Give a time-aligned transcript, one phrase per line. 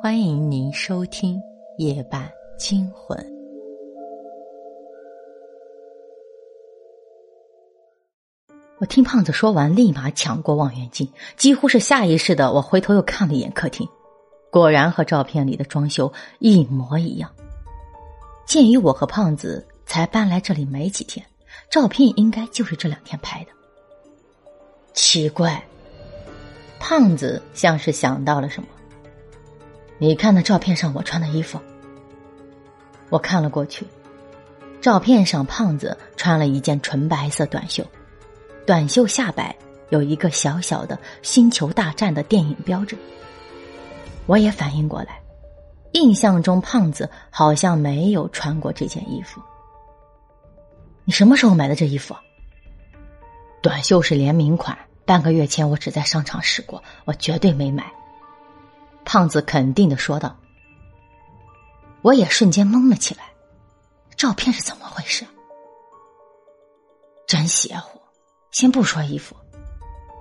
[0.00, 1.34] 欢迎您收听
[1.76, 3.18] 《夜半惊魂》。
[8.78, 13.88] 我听胖子说完，立马抢过望远镜，几乎是下意识的，我回头又看了一眼客厅，
[14.52, 17.28] 果然和照片里的装修一模一样。
[18.46, 21.26] 鉴于我和胖子才搬来这里没几天，
[21.68, 23.50] 照片应该就是这两天拍的。
[24.92, 25.60] 奇怪，
[26.78, 28.68] 胖子像是想到了什么。
[29.98, 31.60] 你看那照片上我穿的衣服，
[33.10, 33.86] 我看了过去。
[34.80, 37.84] 照片上胖子穿了一件纯白色短袖，
[38.64, 39.54] 短袖下摆
[39.90, 42.96] 有一个小小的《星球大战》的电影标志。
[44.26, 45.20] 我也反应过来，
[45.92, 49.42] 印象中胖子好像没有穿过这件衣服。
[51.04, 52.14] 你什么时候买的这衣服？
[53.60, 57.90] 短袖是联名款，半个月前我只在商场试过，我绝对没买。
[59.10, 60.36] 胖子肯定的说道
[62.04, 63.32] ：“我也瞬间懵了起来，
[64.18, 65.24] 照片是怎么回事？
[67.26, 67.98] 真邪乎！
[68.50, 69.34] 先不说衣服，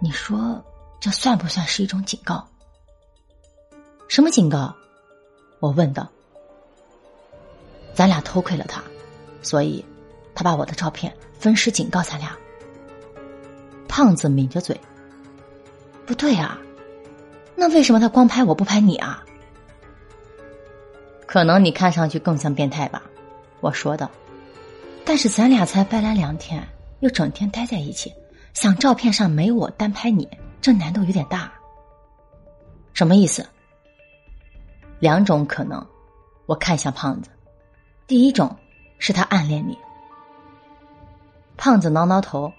[0.00, 0.60] 你说
[1.00, 2.44] 这算不算是一种警告？
[4.08, 4.74] 什么警告？”
[5.60, 6.08] 我问道。
[7.94, 8.82] “咱俩偷窥了他，
[9.42, 9.84] 所以
[10.34, 12.36] 他把我的照片分尸警告咱俩。”
[13.86, 14.76] 胖子抿着嘴
[16.04, 16.58] ：“不对啊。”
[17.54, 19.24] 那为什么他光拍我不拍你啊？
[21.26, 23.02] 可能你看上去更像变态吧，
[23.60, 24.10] 我说的。
[25.04, 26.62] 但是咱俩才搬来两天，
[27.00, 28.12] 又整天待在一起，
[28.54, 30.28] 想照片上没我单拍你，
[30.60, 31.52] 这难度有点大。
[32.92, 33.46] 什么意思？
[34.98, 35.84] 两种可能，
[36.46, 37.30] 我看向胖子。
[38.06, 38.54] 第一种
[38.98, 39.78] 是他暗恋你。
[41.56, 42.52] 胖子挠挠头，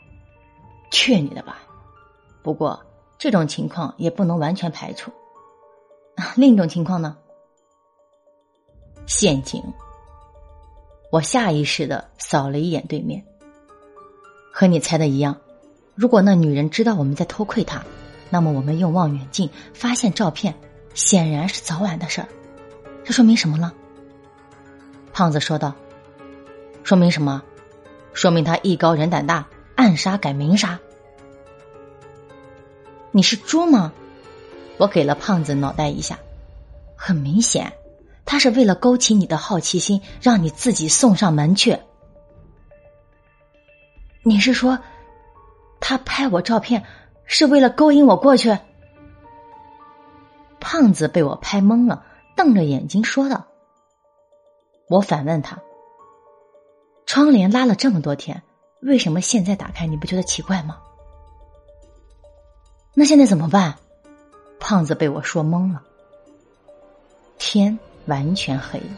[0.90, 1.60] 去你的吧！
[2.42, 2.84] 不过。
[3.24, 5.10] 这种情况也不能完全排除。
[6.36, 7.16] 另一种情况呢？
[9.06, 9.64] 陷阱。
[11.10, 13.24] 我下意识的扫了一眼对面，
[14.52, 15.38] 和你猜的一样。
[15.96, 17.82] 如果那女人知道我们在偷窥她，
[18.30, 20.54] 那么我们用望远镜发现照片，
[20.94, 22.28] 显然是早晚的事儿。
[23.06, 23.72] 这说明什么呢？
[25.14, 25.74] 胖子说道
[26.84, 27.42] ：“说明什么？
[28.12, 29.48] 说明他艺高人胆大，
[29.78, 30.78] 暗杀改明杀。”
[33.16, 33.94] 你是猪吗？
[34.80, 36.18] 我给了胖子脑袋一下，
[36.96, 37.72] 很明显，
[38.26, 41.78] 他是为了勾起你的好奇心，让你自己送上门去。
[44.24, 44.80] 你是说，
[45.80, 46.84] 他拍我照片
[47.26, 48.58] 是为了勾引我过去？
[50.60, 52.04] 胖子被我拍懵了，
[52.36, 53.46] 瞪着眼睛说道。
[54.90, 55.62] 我反问他
[57.06, 58.42] ：“窗帘拉了这么多天，
[58.82, 60.80] 为什么现在打开你不觉得奇怪吗？”
[62.96, 63.76] 那现在怎么办？
[64.60, 65.82] 胖子被我说懵了。
[67.40, 68.98] 天完全黑了，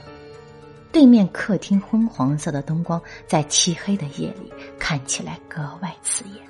[0.92, 6.46] 对面客厅昏黄色的灯光在漆黑的夜里看起来格外刺眼。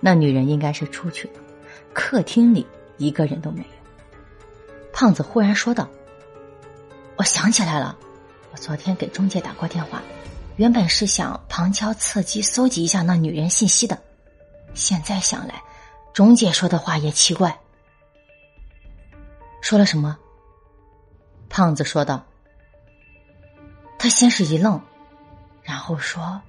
[0.00, 1.34] 那女人应该是出去了，
[1.94, 2.66] 客厅里
[2.98, 3.68] 一个人都没有。
[4.92, 5.88] 胖子忽然说道
[7.16, 7.96] ：“我想起来了，
[8.50, 10.02] 我昨天给中介打过电话，
[10.56, 13.96] 原本是想旁敲侧击搜集一下那女人信息的，
[14.74, 15.62] 现在想来。”
[16.12, 17.58] 钟姐说的话也奇怪，
[19.60, 20.18] 说了什么？
[21.48, 22.24] 胖子说道。
[23.98, 24.80] 他先是一愣，
[25.62, 26.40] 然后说：“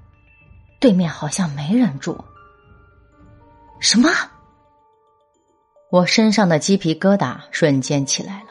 [0.79, 2.17] 对面好像没人住。”
[3.79, 4.09] 什么？
[5.89, 8.49] 我身上的鸡皮疙瘩瞬间起来了。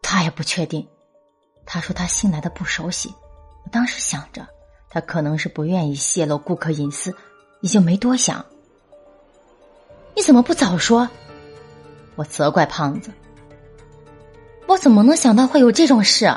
[0.00, 0.88] 他也不确定，
[1.66, 3.12] 他说他新来的不熟悉。
[3.64, 4.46] 我当时想着，
[4.88, 7.14] 他可能是不愿意泄露顾客隐私，
[7.62, 8.44] 也就没多想。
[10.14, 11.08] 你怎么不早说？
[12.14, 13.10] 我责怪胖子。
[14.66, 16.32] 我怎么能想到会有这种事？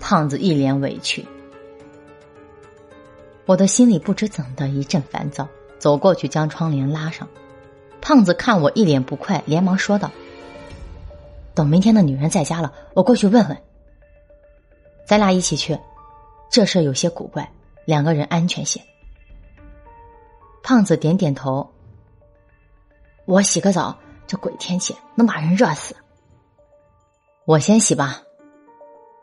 [0.00, 1.26] 胖子一脸委屈。
[3.44, 5.46] 我的心里不知怎的一阵烦躁，
[5.78, 7.28] 走过去将窗帘拉上。
[8.00, 10.10] 胖子看我一脸不快，连忙说道
[11.54, 13.56] ：“等明天的女人在家了，我过去问问。
[15.04, 15.78] 咱俩一起去，
[16.50, 17.48] 这事有些古怪，
[17.84, 18.80] 两个人安全些。”
[20.64, 21.71] 胖子点点头。
[23.32, 23.96] 我洗个澡，
[24.26, 25.96] 这鬼天气能把人热死。
[27.46, 28.20] 我先洗吧，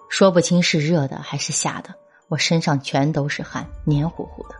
[0.09, 1.93] 说不清是热的还是吓的，
[2.27, 4.55] 我身上全都是汗，黏糊糊的。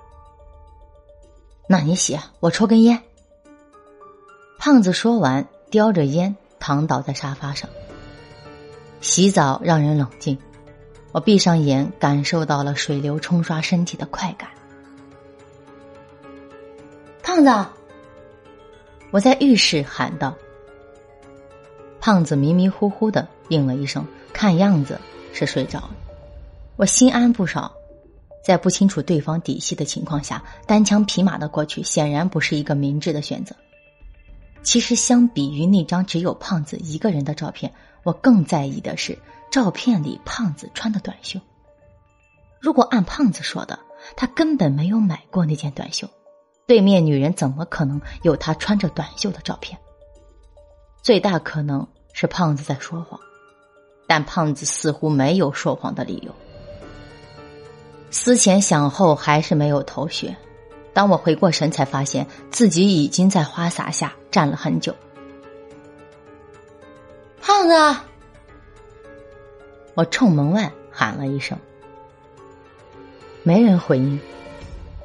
[1.68, 3.02] 那你洗，我抽根烟。
[4.60, 7.68] 胖子说完，叼着烟躺倒在沙发上。
[9.02, 10.38] 洗澡让人冷静，
[11.12, 14.48] 我闭上眼，感受到了水流冲刷身体的快感。
[17.24, 17.79] 胖子。
[19.12, 20.36] 我在浴室喊道
[22.00, 25.00] ：“胖子迷迷糊糊的应了一声，看样子
[25.34, 25.96] 是睡着了。
[26.76, 27.74] 我心安不少，
[28.44, 33.56] 在不清楚对方底细的情况下，单枪匹马的过去，显然不是一个明智的选择。
[34.62, 37.74] 其实，相比于那张只有胖子一个人的照片，
[38.04, 39.18] 我更在意的是
[39.50, 41.40] 照片里胖子穿的短袖。
[42.60, 43.80] 如果按胖子说的，
[44.16, 46.10] 他根本没有买过那件短袖，
[46.70, 49.80] 对面女人怎么可能有他穿着短袖的照片？
[51.02, 53.20] 最大可能是胖子在说谎，
[54.06, 56.32] 但胖子似乎没有说谎的理由。
[58.12, 60.36] 思前想后，还是没有头绪。
[60.94, 64.96] 当我回过神，才发现自己已经在花洒下站了很久。
[67.42, 68.00] 胖子，
[69.96, 71.58] 我冲门外喊了一声，
[73.42, 74.20] 没人回应。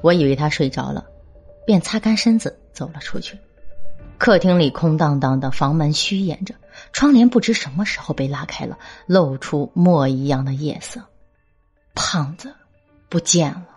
[0.03, 1.07] 我以为他睡着了，
[1.67, 3.39] 便擦干身子走了出去。
[4.19, 6.55] 客厅里空荡荡的，房门虚掩着，
[6.93, 11.03] 窗帘不知什么时候被拉开了，露出墨一样的夜色。
[11.95, 12.55] 胖子
[13.09, 13.74] 不见了。